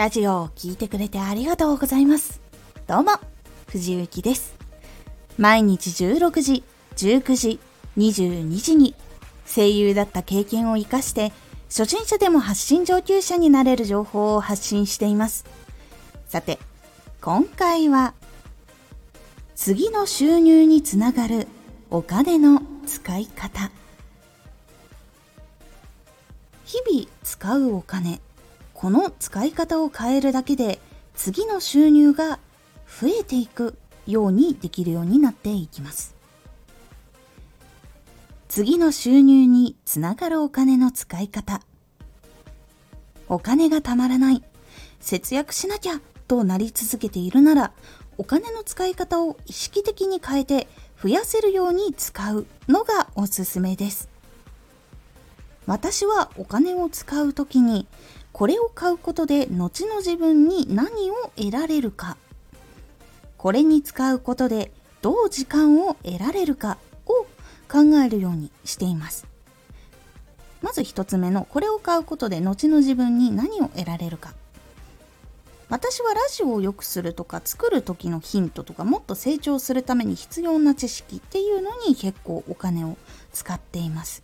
[0.00, 2.40] ラジオを聴いてくれてありがとうございます。
[2.86, 3.10] どうも、
[3.66, 4.56] 藤幸です。
[5.36, 6.64] 毎日16時、
[6.96, 7.60] 19時、
[7.98, 8.94] 22時に
[9.44, 11.34] 声優だった経験を活かして
[11.68, 15.44] 初心者でも発信上級者になれる情報を発信しています。
[16.28, 16.58] さて、
[17.20, 18.14] 今回は
[19.54, 21.46] 次の収入につながる
[21.90, 23.70] お金の使い方
[26.64, 28.18] 日々使うお金
[28.80, 30.80] この使い方を変えるだけで
[31.14, 32.38] 次の収入が
[32.86, 36.14] 増えていくようにできるようになっていきます。
[38.48, 41.60] 次の収入につながるお金の使い方。
[43.28, 44.42] お金がたまらない。
[44.98, 47.72] 節約しなきゃとなり続けているなら
[48.16, 50.68] お金の使い方を意識的に変えて
[51.02, 54.08] 増やせるように使うのがおすすめです。
[55.66, 57.86] 私はお金を使う時に
[58.40, 62.16] これを買うことで後の自分に何を得られるか。
[63.36, 67.26] これに使うことでどう時間を得られるかを
[67.70, 69.26] 考えるようにしています。
[70.62, 74.32] まず1つ目のこれを買うことで後の自分に何を得られるか。
[75.68, 82.96] 私はラジオを良くするとか作る時のヒントとかもっと成長するために必要な知識っていうのに結構お金を
[83.34, 84.22] 使っています。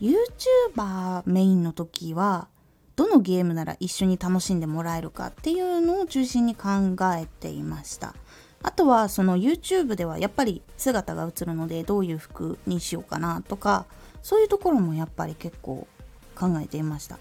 [0.00, 2.48] YouTuber メインの時は
[2.96, 6.68] どのゲームなら一緒に楽しんでもらえるかっていうのを中心に考
[7.16, 8.14] えていました。
[8.62, 13.86] あとはその YouTube ではやっぱり姿が映るのでどういう服にしようかなとか
[14.22, 15.86] そういうところもやっぱり結構
[16.34, 17.18] 考えていました。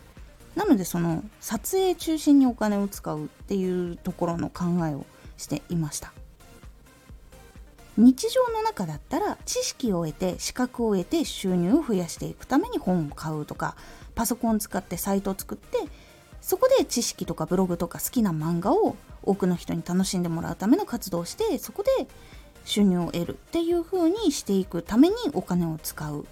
[0.56, 5.06] なのでその撮影中心にお金を使うっていうところの考えを
[5.38, 6.12] していました。
[7.98, 13.76] 日常の中だったら知識を得て資格を得て収入を増やしていくために本を買うとか
[14.20, 15.78] パソコン使ってサイトを作って
[16.42, 21.90] そこで知識とかブログとか好きな漫画を多くの人に楽しんでもらうための活動をしてそこで
[22.66, 26.26] 収入を得るっていう風にしていくためにお金を使うっ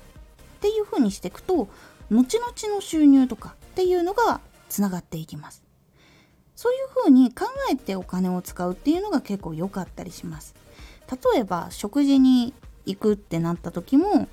[0.59, 1.70] ていう風にしていくと
[2.12, 5.64] 後々の収入とかっていうのがつながっていきます。
[6.58, 10.56] そういう風に考えてお金を使うっていうのが結構良かったりします。
[11.34, 12.54] 例えば食事に
[12.86, 14.28] 行くってなった時も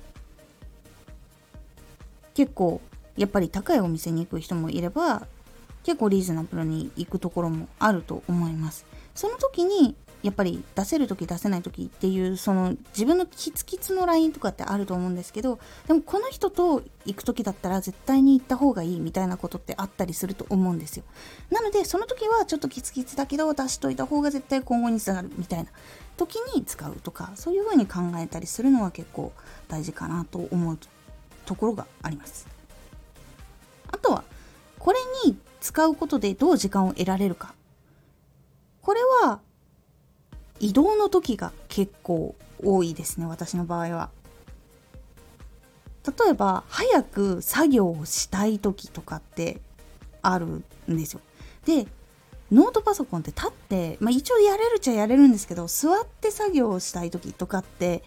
[2.33, 2.81] 結構
[3.17, 5.27] やっぱり高いお店に行く人もいれば
[5.83, 8.85] 結構リーズナブルに行くところもあると思います。
[9.13, 9.95] その時に
[10.25, 21.03] やっぱり出せる時出せない時っていうその自分のキツキツのラインとかってあると思うんですけどでもこの人と行く時だったら絶対に行った方がいいみたいなことってあったりすると思うんですよ。
[21.51, 25.69] なのでその時はちょっとキツキツだけど出しといた方が絶対今後につながるみたいな
[26.17, 29.31] 時に使うとかそういう風に考えたりするのは結構
[29.67, 30.79] 大事かなと思う
[31.45, 32.47] ところがあります。
[33.95, 34.25] あとは
[34.77, 37.55] これに使うことでどう時間を得られるか。
[38.81, 39.39] これは
[40.59, 44.09] 移動の時が結構多いですね私の場合は。
[46.05, 49.59] 例えば早く作業をしたい時とかって
[50.21, 51.21] あるんですよ。
[51.65, 51.87] で
[52.51, 58.03] ノートパソコンって立って、まあ、一応やれるっちゃやれるんですけど座って作業をしたい時とかって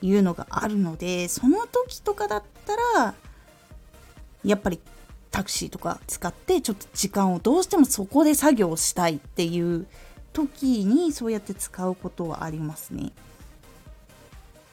[0.00, 3.14] いうのがあるのでその時とかだったら
[4.44, 4.80] やっぱり
[5.38, 9.86] タクシーとか使ってちょっと時間をどうしてもそこで作業したいっていう
[10.32, 13.12] 時にそうやって使うことはありますね。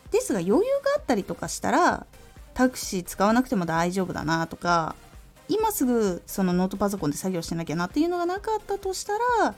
[0.09, 0.65] ですが余裕が
[0.97, 2.07] あったりとかしたら
[2.55, 4.95] タクシー使わなくても大丈夫だなとか
[5.49, 9.53] 今すぐそのノートパソコンで作業しなきゃなっていうのがなかったとしたら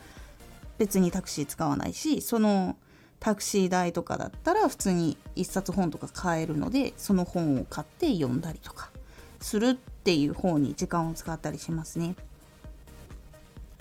[0.78, 2.76] 別にタクシー使わないしその
[3.22, 8.92] タクシー代とかだったら普通に1冊本とか買えるのでその本を買って読んだりとか
[9.40, 9.76] するっ
[10.08, 12.16] ていう方に時間を使ったりしますね。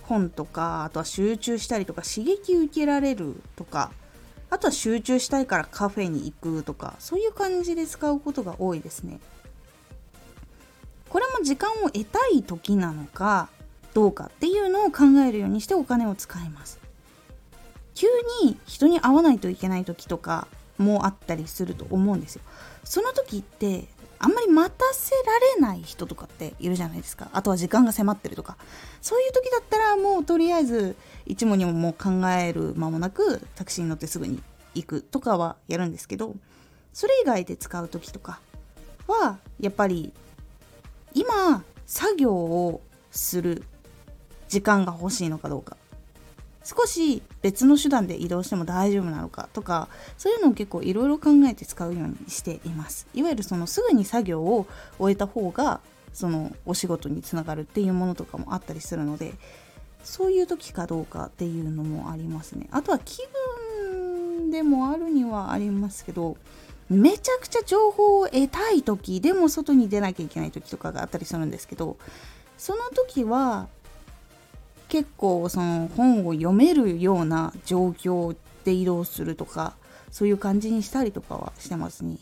[0.02, 3.92] 本とかあとは集中したりとか刺激受けられるとか
[4.50, 9.20] あとは集中したいからカフェに行くとかそういう感じで使うことが多いですね。
[11.08, 13.48] これも時間を得たい時なのか
[13.94, 16.80] どうかっていうのを考えるようにしてお金を使います。
[17.94, 18.08] 急
[18.42, 22.42] に人に会わないといけない時とかもあったりすると思うんですよ。
[22.82, 23.86] その時って
[24.18, 27.28] あんまり待たせられない人とかっているじゃないですか。
[27.32, 28.56] あとは時間が迫ってるとか。
[29.02, 30.96] そういう時だったらもうとりあえず
[31.26, 34.42] 一問にももう考える間もなくタクシーに乗ってすぐに
[34.74, 36.34] 行くとかはやるんですけど
[36.92, 38.40] それ以外で使う時とか
[39.06, 40.12] はやっぱり
[41.14, 42.80] 今作業を
[43.12, 43.62] する
[44.48, 45.76] 時間が欲しいのかどうか。
[46.66, 53.06] 少し別の手段で移動しても大丈夫なのかとかそういうのを結構いろいろ考えて使うようにしています。
[53.14, 54.66] いわゆるそのすぐに作業を
[54.98, 55.80] 終えた方が
[56.12, 59.34] そのお仕事につながるっていうものとかもあったりするので
[60.02, 62.66] そういう時かどうかっていうのもありますね。
[62.72, 63.18] あとは気
[63.92, 66.36] 分でもあるにはありますけど
[66.90, 71.96] めちゃくちゃ情報を得たい時でも外に出なきゃいけない時とかがあったりするんですけど
[72.58, 73.68] その時は
[74.88, 79.74] 結構その本を読めるような状況で移動するとか
[80.10, 82.18] そういう感じにしたりとかはしてますね。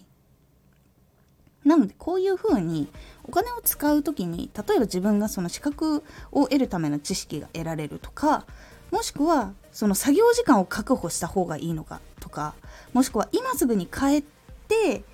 [1.64, 2.88] なのでこういうふうに
[3.24, 8.44] お金を使う時に例えば自分がその資格を得るための知識が得られるとか
[8.90, 12.54] もしくはその作業時間を確保した方がいいのかとか
[12.92, 14.22] もしくは今すぐに帰っ
[14.68, 15.04] て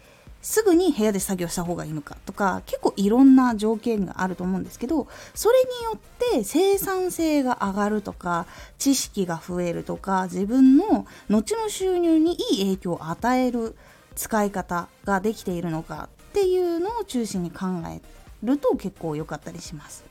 [0.43, 5.99] すぐに部屋で作業した方がいいのかとか結構いろんな条件があると思うんですけどそれによっ
[6.33, 8.47] て生産性が上がるとか
[8.79, 13.77] 知識が増えるとか自分の後の収入にいい影響を与える
[14.15, 18.01] 使い方ができているのかっていうのを中心に考え
[18.43, 20.05] ると結構良かったりします。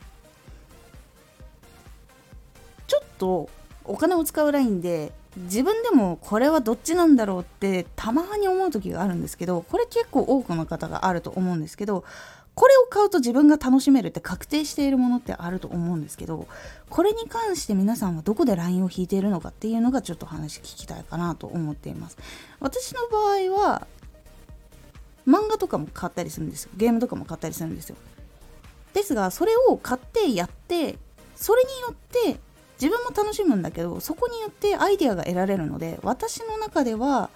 [2.86, 3.48] ちょっと
[3.84, 12.04] お金を使うラインで自分でもこれはどっちなんだろうってたまに思う時があるんですけどこれ結構多くの方があると思うんですけど
[12.54, 16.48] これを買うと自分が楽しめるって確定しているものってあると思うんですけど
[16.88, 22.18] これに関して皆さんはどこでラインを引いているのかっていうのがちょっと話聞きたいかなと思っています。
[22.58, 23.86] 私の場合は
[25.26, 26.70] 漫画とかも買ったりするんですよ。
[26.76, 27.96] ゲームとかも買ったりするんですよ。
[28.92, 30.98] ですがそれを買ってやって
[31.36, 31.94] それによっ
[32.34, 32.40] て
[32.80, 37.30] 自分も楽しむんだけどそこによってアイデアが得られるので私の中では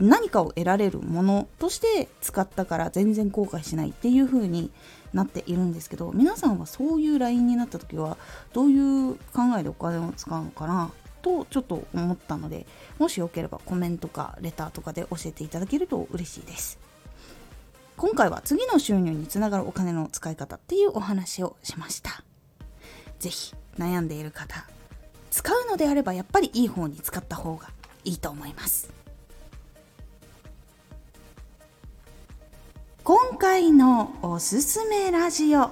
[0.00, 4.70] 何かを得られるものとして使ったから全然後悔しないっていう風に
[5.12, 8.16] なっているんですけど皆さんはそういう LINE になった時は
[8.52, 10.92] どういう考えでお金を使うのかな
[11.22, 12.66] とちょっと思ったので
[12.98, 16.78] もしよければコメントかレターとかで教えていただけると嬉しいです。
[17.96, 22.27] 今回は次の収入につながるお金の使い方っていうお話をしました。
[23.18, 24.66] 是非悩んでいる方
[25.30, 27.68] 使うのであればやっぱりいい方に使った方が
[28.04, 28.90] いいと思います。
[33.04, 35.70] 今回のおすすめラジオ。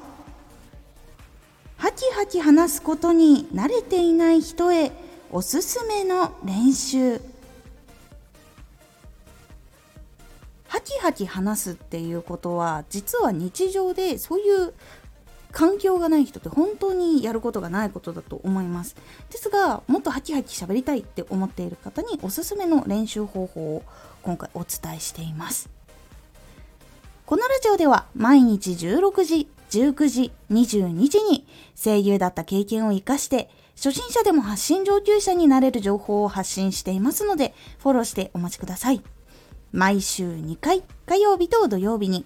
[1.77, 4.93] ハキハキ話すことに慣れていない人へ
[5.31, 7.21] おすすめの練習。
[10.69, 14.75] ハキハキ話すっていうことは実は日常でそういう
[15.53, 18.97] 環境がない人って本当にやることがないことだと思います。
[19.31, 23.83] ですがもっとハキハキ喋りたいって思っている方におすすめの練習方法を
[24.23, 25.69] 今回お伝えしています。
[27.25, 39.03] このラジオでは毎日16時19時22時に声優だった経験を活かして初心者でも発信上級者になれる情報を発信していますのでフォローしてお待ちください。
[39.73, 42.25] 毎週2回火曜日と土曜日に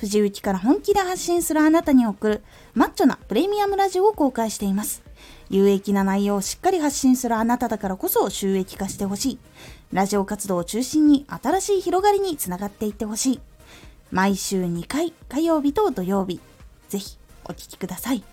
[0.00, 2.42] 藤雪から本気で発信するあなたに送る
[2.72, 5.02] マッチョなプレミアムラジオを公開しています。
[5.50, 9.38] 有益な内容をしっかり発信するあなただからこそ収益化してほしい。
[9.92, 13.40] ラジオ活動を中心に新しい広がりにつながっていってほしい。
[14.10, 16.40] 毎週2回、火曜日と土曜日。
[16.88, 18.24] ぜひお聴きください。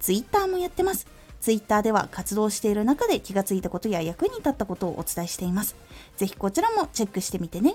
[0.00, 1.06] ツイッターもやってます。
[1.40, 5.76] ツイッターでは活動している中で気がついたことや役に立ったことをお伝えしています。
[6.18, 7.74] ぜひこちらもチェックしてみてね。